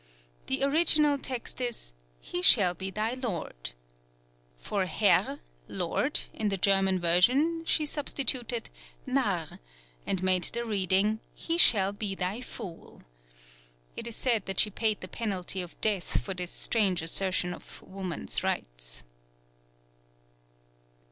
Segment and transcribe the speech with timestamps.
[0.47, 3.75] The original text is "He shall be thy lord."
[4.57, 8.71] For Herr (lord) in the German version she substituted
[9.05, 9.59] Narr,
[10.07, 13.03] and made the reading, "He shall be thy fool."
[13.95, 17.83] It is said that she paid the penalty of death for this strange assertion of
[17.83, 19.03] "woman's rights."